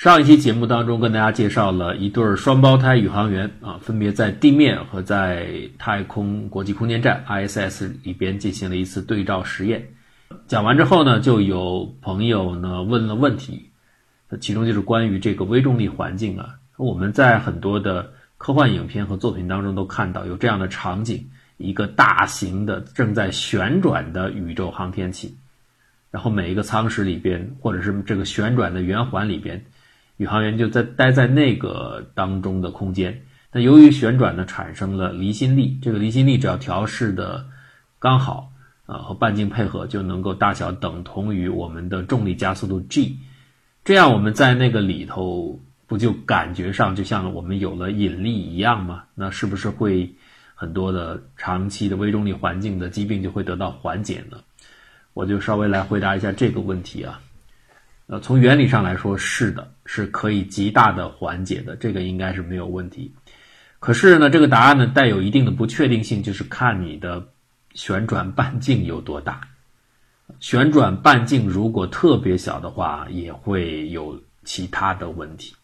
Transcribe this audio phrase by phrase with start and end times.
[0.00, 9.86] 上一期节目当中，跟大家介绍了一对双胞胎宇航员啊，分别在地面和在太空国际空间站 ISS 里边进行了一次对照实验。
[10.46, 13.68] 讲完之后呢，就有朋友呢问了问题，
[14.40, 16.54] 其中就是关于这个微重力环境啊。
[16.78, 21.28] 我们在很多的科幻影片和作品当中都看到有这样的场景：
[21.58, 25.36] 一个大型的正在旋转的宇宙航天器，
[26.10, 29.62] 然后每一个舱室里边，或者是这个旋转的圆环里边。
[30.20, 35.78] 宇航员就在待在那个当中的空间，那由于旋转呢，产生了离心力。
[35.80, 37.46] 这个离心力只要调试的
[37.98, 38.52] 刚好
[38.84, 43.16] 啊，和半径配合，就能够大小等同于我们的重力加速度 g。
[43.82, 49.04] 这样我们在那个里头，不就感觉上就像我们有了引力一样吗？
[49.14, 50.16] 那是不是会
[50.54, 54.36] 很多的长期的微重力环境的疾病就会得到缓解呢？
[55.14, 57.22] 我就稍微来回答一下这个问题啊。
[58.10, 63.14] 呃，从原理上来说，是的，是可以极大的缓解的，这个应该是没有问题。
[63.78, 67.24] 可是呢，这个答案呢带有一定的不确定性，就是看你的
[67.74, 69.40] 旋转半径有多大。
[70.40, 75.54] 旋转半径如果特别小的话，也会有其他的问题。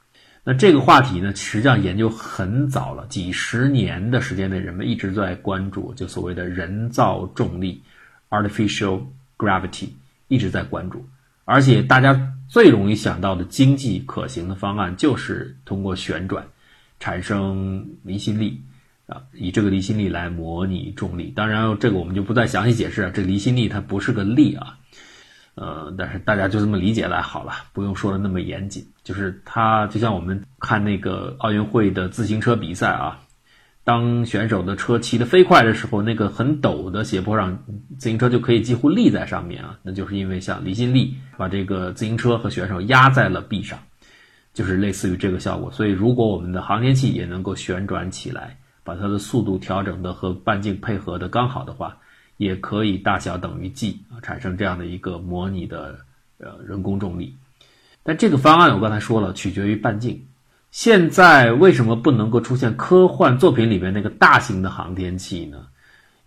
[0.45, 7.83] 那这个话题呢，实际上研究很早了，几十年的时间内，人们一直在关注，就所谓的人造重力
[8.31, 9.03] （artificial
[9.37, 9.89] gravity），
[10.29, 11.05] 一直在关注，
[11.45, 12.35] 而且大家。
[12.49, 16.49] 最容易想到的经济可行的方案就是通过旋转
[17.01, 18.63] 产生离心力
[19.07, 21.33] 啊，以这个离心力来模拟重力。
[21.35, 23.11] 当然，这个我们就不再详细解释了。
[23.11, 24.79] 这离心力它不是个力啊，
[25.55, 28.87] 呃，但是大家就这么理解来好了，不用说的那么严谨。
[29.05, 33.21] 就是它就像我们看那个奥运会的自行车比赛啊。
[33.87, 37.57] 当选手的车骑得飞快的时候，那个很陡的斜坡上，
[37.99, 43.79] 自行车就可以几乎立在上面啊，那就是因为像离心力把这个自行车和选手压在了壁上，
[44.53, 45.71] 就是类似于这个效果。
[45.71, 51.97] 所以，如果我们的航天器也能够旋转起来，把它的速度调整的和半径配合的刚好的话，
[52.39, 55.97] 也可以大小等于 g 啊，产生这样的一个模拟的
[56.39, 57.33] 呃人工重力。
[58.03, 60.21] 但这个方案我刚才说了，取决于半径。
[60.77, 65.69] 现在为什么不能够出现科幻作品里面那个大型的航天器呢？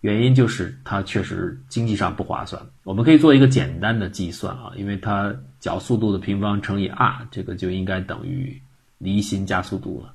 [0.01, 2.59] 原因就是它确实经济上不划算。
[2.83, 8.59] 我们可以做一个简单的计算啊，因为它角速度的平方乘以 r，这个就应该等于
[8.97, 10.11] 离心加速度了。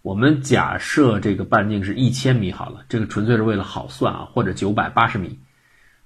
[0.00, 5.38] 我们假设这个半径是一千米好了，这个纯粹是为了好算啊，或者九百八十米，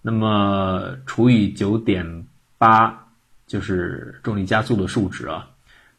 [0.01, 2.27] 那么除以九点
[2.59, 3.07] 八，
[3.47, 5.47] 就是重力加速的数值啊。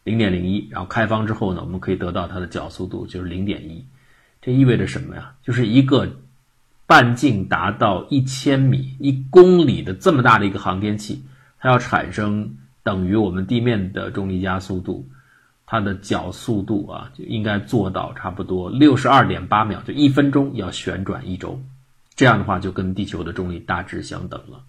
[0.04, 3.86] 零点零一，然后开方之后呢，我们可以得到它的角速度就是零点一，
[4.42, 5.34] 这意味着什么呀？
[5.42, 6.18] 就是一个
[6.86, 11.24] 半径达到一千米、一公里的这么大的一个航天器，
[11.58, 15.08] 它要产生等于我们地面的重力加速度，
[15.66, 21.64] 它的角速度啊，就应该做到差不多六十二点八秒，就一分钟要旋转一周，
[22.14, 24.60] 这样的话就跟地球的重力大致相等了。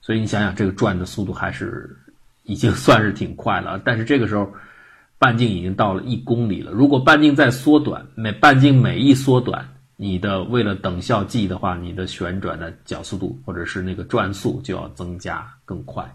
[0.00, 1.98] 所以你想想，这个转的速度还是
[2.44, 4.50] 已经 算是挺快了，但是这个时候。
[5.20, 6.72] 半径已经到了一公里了。
[6.72, 16.10] 如果半径再缩短，每半径每一缩短，你的为了等效 g 的话，你的旋转的角速度或者是那个转速就要增加更快。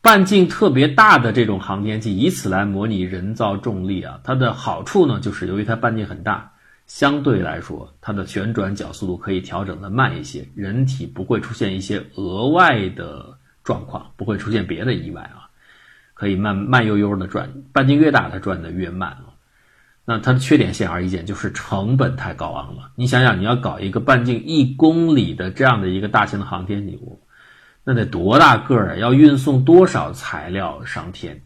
[0.00, 6.50] 半径特别大的这种航天器，以此来模拟人造重力啊，它的好处呢，就是由于它半径很大，
[6.86, 13.26] 相对来说它的旋转角速度可以调整的慢一些，人体不会出现一些额外的
[13.62, 15.41] 状况，不会出现别的意外啊。
[16.22, 19.34] 可以慢慢悠悠的转，半径越大，它转的越慢啊。
[20.04, 22.92] 那它的缺点显而易见，就是成本太高昂了。
[22.94, 27.20] 你想想，你要搞一个半径一公里的这样的一个大型的航天礼物，
[27.82, 28.94] 那得多大个儿啊？
[28.98, 31.42] 要运送多少材料上天？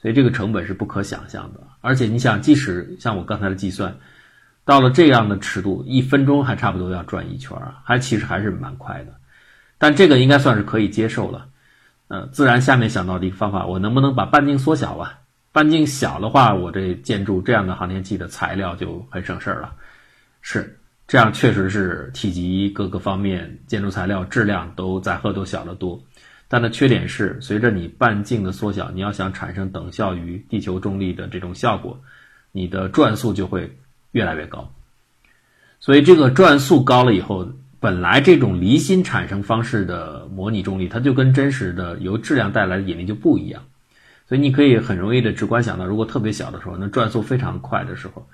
[0.00, 1.58] 所以这个成本是不可想象的。
[1.80, 3.96] 而且你想，即使像我刚才的计算，
[4.64, 9.14] 到了这样的尺度，一分钟还差不多要转一圈啊，还其实还是蛮快的。
[9.78, 11.48] 但这个应该算是可以接受了。
[12.12, 15.18] 呃，自然下面想到的一个方法，我能不能把半径缩小啊？
[15.50, 19.74] 半径小的话，我这建筑这样的航天器的材料就很省事儿了。
[20.42, 20.78] 是
[21.08, 25.98] 这样，确实是体积各个方面、建筑材料质量都载荷都小得多。
[26.48, 31.98] 但它缺点是，随着你半径的缩小，你要想产生等效于地球重力的这种效果，
[32.52, 33.74] 你的转速就会
[34.10, 34.70] 越来越高。
[35.80, 37.50] 所以这个转速高了以后。
[37.82, 43.64] 本来这种离心产生方式的模拟重力，它就跟真实的由质量带来的引力就不一样，
[44.28, 48.24] 所以你可以很容易的直观想到，如果特别小的时候，那转速非常快的时候，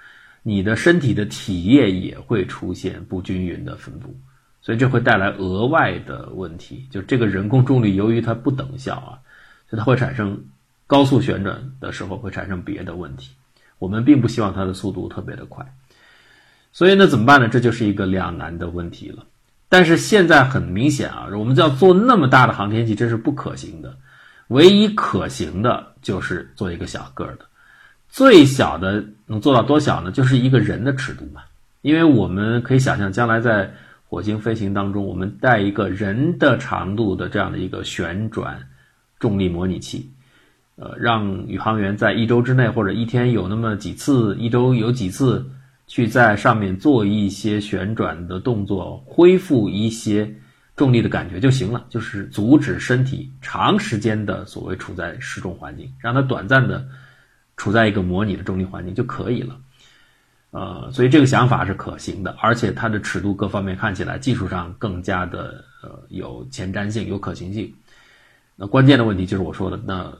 [0.42, 4.14] 你的身体的体液也会出现不均匀的分布，
[4.60, 6.86] 所以这会带来额外的问题。
[6.90, 9.16] 就这个人工重力，由于它不等效啊，
[9.70, 10.44] 所以它会产生
[10.86, 13.30] 高速旋转的时候会产生别的问题。
[13.78, 15.64] 我们并不希望它的速度特别的快，
[16.70, 17.48] 所以呢，怎么办呢？
[17.48, 19.24] 这就是一个两难的问题了。
[19.68, 23.96] 但是现在很明显啊，我们要做那么大的航天器，这是不可行的。
[24.48, 27.44] 唯一可行的就是做一个小个儿的，
[28.08, 30.10] 最小的能做到多小呢？
[30.10, 31.42] 就是一个人的尺度嘛。
[31.82, 33.74] 因为我们可以想象，将来在
[34.08, 38.68] 火星飞行当中，我们带一个人的长度的这样的一个旋转
[39.20, 40.10] 重力模拟器。
[40.76, 45.50] 呃，让宇航员在一周之内或者一天有那么几次，一周有几次
[45.88, 50.32] 去在上面做一些旋转的动作，恢复一些
[50.76, 51.84] 重力的感觉就行了。
[51.88, 56.86] 就是阻止身体长时间的所谓处在失重环境，让它短暂的
[57.56, 59.58] 处在一个模拟的重力环境就可以了。
[60.52, 67.74] 呃，所以这个想法是可行的，而且它的尺度各方面看起来技术上更加的呃有前瞻性、有可行性。
[68.54, 70.16] 那关键的问题就是我说的那。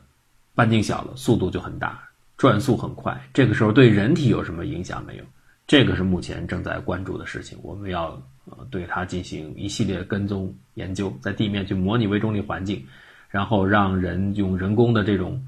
[0.55, 2.03] 半径小了，速度就很大，
[2.37, 3.17] 转速很快。
[3.33, 5.23] 这个时候对人体有什么影响没有？
[5.69, 7.59] 这个是目前正在关注的事情。
[7.63, 12.83] 我们要呃对它进行一系列跟踪研究，在地面去模拟微重力环境，
[13.29, 15.41] 然后让人用人工的这种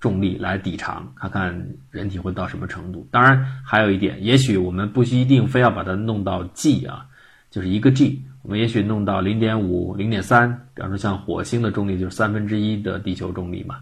[0.00, 3.06] 重力来抵偿，看看人体会到什么程度。
[3.12, 7.06] 当然还有一点，也许我们不一定非要把它弄到 G 啊，
[7.48, 13.76] 就是一个 G，我们也许弄到零点五、零点三，比方说像火星的重力就是三分之一的地球重力嘛。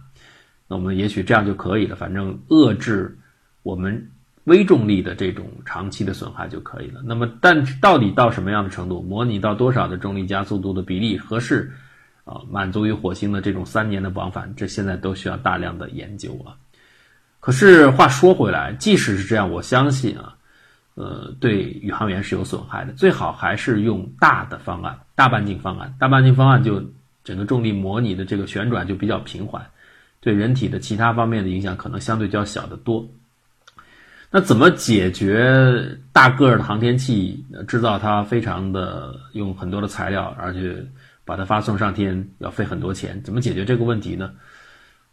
[0.68, 3.16] 那我们也许这样就可以了，反正遏制
[3.62, 4.10] 我们
[4.44, 7.02] 微重力的这种长期的损害就可以了。
[7.04, 11.72] 那么，但到底到什么样的程度，模拟到多少的重力加速度的比例合适，
[12.24, 16.56] 啊，满足于火星的这种三年的往返，这现在都需要大量的研究啊。
[17.40, 20.34] 可是话说回来，即使是这样，我相信啊，
[20.94, 22.92] 呃，对宇航员是有损害的。
[22.94, 25.94] 最好还是用大的方案，大半径方案。
[26.00, 26.82] 大半径方案就
[27.22, 29.64] 整个重力模拟的这个旋转就比较平缓。
[30.20, 33.08] 对人体的其他方面的影响可能相对较小得多。
[34.30, 40.84] 那怎么解决大个儿的航天器制造它非常的用很多的材料，而且
[41.24, 43.20] 把它发送上天要费很多钱？
[43.22, 44.30] 怎么解决这个问题呢？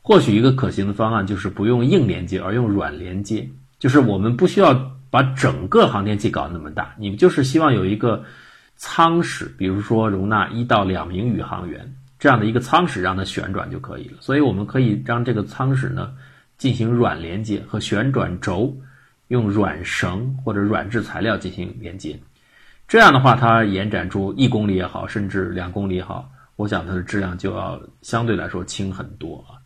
[0.02, 3.48] 或许一个可行的方案就是不用硬连接，而用软连接。
[3.80, 4.74] 就是我们不需要
[5.10, 8.24] 把整个航天器搞那么大，你们就是希望有一个
[8.76, 11.96] 舱室，比如说容纳一到两名宇航员。
[12.18, 16.14] 这样的一个舱室让它旋转就可以了，所以我们可以让这个舱室呢
[16.58, 18.76] 进行软连接和旋转轴，
[19.27, 22.19] 用软绳或者软质材料进行连接。
[22.88, 29.57] 这样的话，它延展出一公里也好，甚至两公里也好，我想它的质量就要相对来说轻很多啊。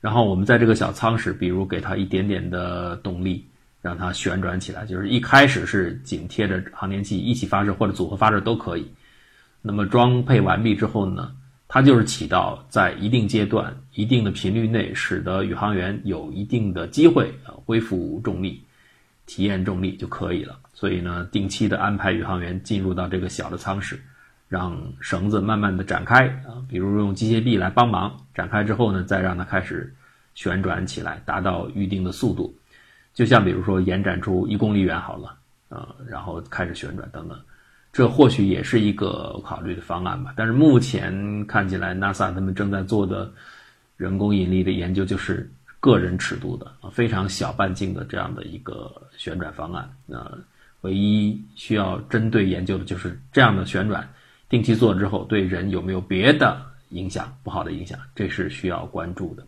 [0.00, 3.46] 然后我们在这个小舱室，比如给它一点点的动力，
[3.80, 8.88] 让它旋转起来，就是一开始是紧贴着航天器一起发射或者组合发射都可以。
[9.60, 11.32] 那么装配完毕之后呢？
[11.68, 18.62] 它就是起到在一定阶段、一定的频率内，使得宇航员有一定的机会啊恢复重力、
[19.32, 20.58] 体验重力就可以了。
[20.74, 23.98] 所以呢，定期的安排宇航员进入到这个小的舱室，
[24.46, 29.90] 让绳子慢慢的展开啊，比如用机械臂来帮忙展开之后呢，再让它开始
[30.34, 32.54] 旋转起来，达到预定的速度。
[33.14, 35.34] 就像比如说延展出一公里远好了
[35.70, 37.40] 啊，然后开始旋转等等。
[37.90, 43.32] 这或许也是一个考虑的方案吧，但是目前看起来，NASA 他们正在做的
[43.96, 45.50] 人工引力的研究就是
[45.82, 49.90] 个人尺度的啊，非常小半径的这样的一个旋转方案。
[50.06, 50.38] 那
[50.82, 54.08] 唯一需要针对研究的就是这样的旋转，
[54.48, 59.44] 定期做之后对人有没有别的影响，不好的影响，这是需要关注的。